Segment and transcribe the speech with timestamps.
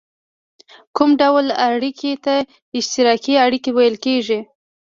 [0.95, 2.35] کوم ډول اړیکې ته
[2.79, 4.39] اشتراکي اړیکه ویل کیږي؟